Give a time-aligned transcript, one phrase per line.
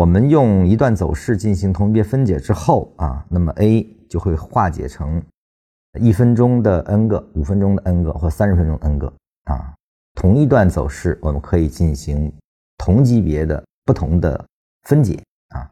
[0.00, 5.22] 我们用一段走势进行同级别分解之后啊，那么 A 就会化解成
[6.00, 9.12] 一分钟的 n 个、五分钟的 n 个或三十分钟 n 个
[9.44, 9.74] 啊。
[10.14, 12.32] 同一段走势，我们可以进行
[12.78, 14.42] 同级别的不同的
[14.88, 15.68] 分解啊。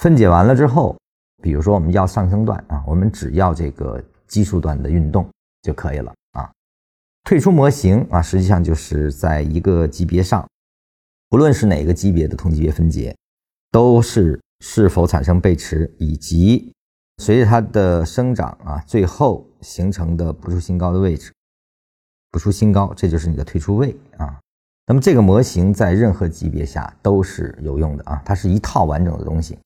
[0.00, 0.96] 分解完了之后，
[1.42, 5.28] 比如说我们要上升段啊，我们只要这个基数段的运动
[5.60, 6.50] 就可以了啊。
[7.24, 10.48] 退出模型啊，实际上就是在一个级别上，
[11.28, 13.14] 不论是哪个级别的同级别分解。
[13.76, 16.72] 都是是否产生背驰，以及
[17.18, 21.30] 随着它的生长啊，最后形成的不出新高的位置，
[22.30, 24.40] 不出新高，这就是你的退出位啊。
[24.86, 29.58] 那么这个模型在任何级别下都是有用的啊，它是一套完整的东西，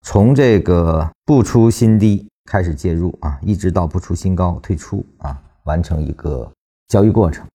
[0.00, 6.50] 从这个不出新低开始介入啊，一直到不出新高退出啊，完成一个
[6.88, 7.46] 交易过程。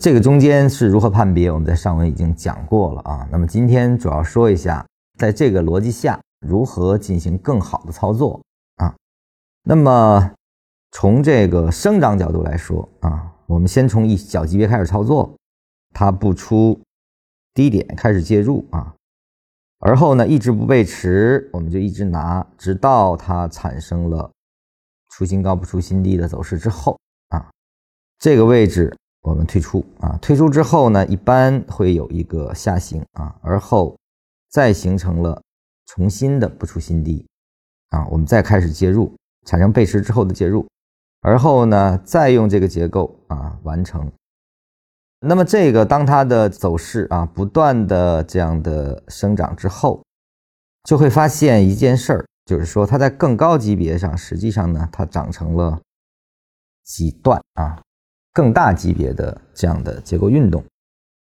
[0.00, 1.50] 这个中间是如何判别？
[1.52, 3.28] 我们在上文已经讲过了啊。
[3.30, 4.84] 那么今天主要说一下，
[5.18, 8.42] 在这个逻辑下如何进行更好的操作
[8.76, 8.92] 啊。
[9.62, 10.32] 那么
[10.90, 15.32] 从这个生长角度来说啊，我们先从一小级别开始操作，
[15.94, 16.78] 它不出
[17.54, 18.92] 低点开始介入啊，
[19.78, 24.28] 而后呢一直不背驰，我们就一直拿，直到它产生了
[25.10, 27.48] 出新高不出新低的走势之后啊，
[28.18, 28.92] 这个位置。
[29.24, 33.96] 我们退出啊，退出之后呢，一般会有一个下行啊，而后
[34.50, 35.42] 再形成了
[35.86, 37.26] 重新的不出新低
[37.88, 39.10] 啊，我们再开始介入，
[39.46, 40.68] 产生背驰之后的介入，
[41.22, 44.12] 而后呢，再用这个结构啊完成。
[45.20, 50.02] 那么这个当它的走势啊不断的这样的生长之后，
[50.82, 55.80] 就会发现一件事儿，就是说它在更高级别上，实际上呢，它长成了
[56.84, 57.80] 几段啊。
[58.34, 60.64] 更大级别的这样的结构运动，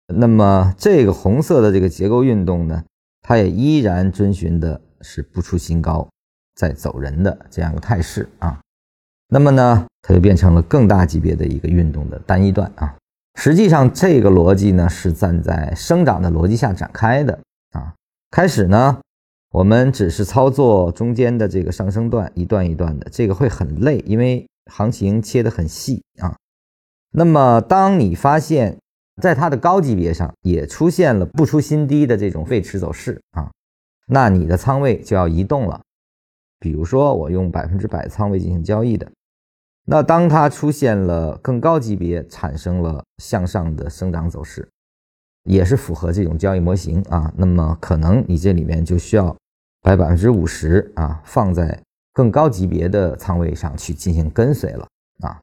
[0.07, 2.83] 那么这个红色的这个结构运动呢，
[3.21, 6.09] 它也依然遵循的是不出新高
[6.55, 8.59] 在走人的这样一个态势啊。
[9.29, 12.95] 那么呢，它就变成了更大级别的一个运动的单一段啊。
[13.39, 17.39] 实际上，这个逻辑呢是站在生长的逻辑下展开的
[17.71, 17.93] 啊。
[18.31, 18.99] 开始呢，
[19.51, 26.35] 我们只是操作中间的这个上升段一段一段的，这个会很累，因为行情切得很细啊。
[27.17, 28.77] 那么，当你发现，
[29.21, 33.49] 在它的高级别上也出现了不出新低的这种背驰走势啊，
[34.07, 35.79] 那你的仓位就要移动了。
[36.59, 39.09] 比如说，我用百分之百仓位进行交易的，
[39.85, 44.67] 那当它出现了更高级别，产生了向上的生长走势，
[45.45, 49.33] 也是符合这种交易模型啊，那么可能你这里面就需要
[49.81, 51.81] 把百分之五十啊放在
[52.11, 54.85] 更高级别的仓位上去进行跟随了
[55.21, 55.39] 啊。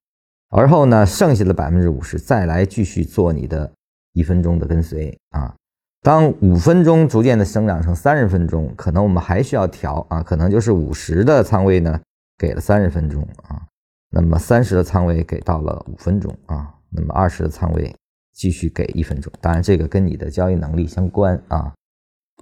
[0.55, 3.73] 而后呢，剩下的百分之五十再来继续做你的
[4.13, 5.55] 一分钟的跟随啊。
[6.03, 11.99] 当五分钟逐渐的生长成三十分钟，可能我们还需要调啊，可能就是五十的仓位呢
[12.37, 13.63] 给了三十分钟啊，
[14.11, 17.95] 那么三十的仓位给到了五分钟啊，那么二十的仓位
[18.35, 19.33] 继续给一分钟。
[19.41, 21.73] 当然，这个跟你的交易能力相关啊。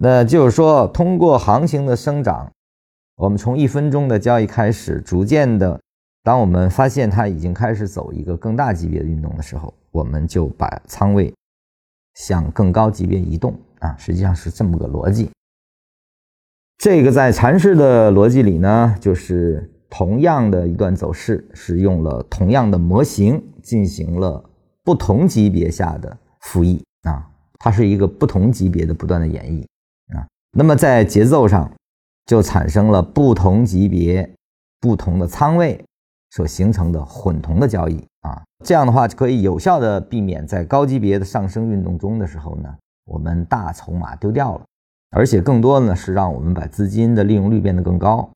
[0.00, 2.50] 那就是说，通过行情的生长，
[3.14, 5.80] 我们从一分钟的交易开始，逐渐的。
[6.22, 11.32] 当我们发现它已经开始走一个更大级别的运动的时候，我们就把仓位
[12.14, 15.30] 向更高级别移动啊，实际上是这么个逻辑。
[16.76, 24.44] 这个在禅师的逻辑里呢，就是同样的一段走势，是用了同样的模型进行了
[24.84, 29.62] 不同级别下的复议啊，它是一个不同级别的不断的演绎
[30.14, 30.26] 啊。
[30.52, 31.72] 那么在节奏上
[32.26, 34.30] 就产生了不同级别、
[34.80, 35.82] 不同的仓位。
[36.30, 42.74] 所形成的混同的交易啊，这样的话就可以有效的避免在高级别的上升运动中的时候呢，
[43.06, 44.64] 我们大筹码丢掉了，
[45.10, 48.30] 而且更多的呢是让我们把资金的利用率变得更高。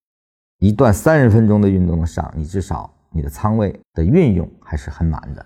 [0.59, 5.45] 一段三十分钟的运动上，你至少你的仓位的运用还是很满的。